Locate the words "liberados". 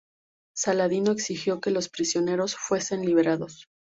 3.05-3.67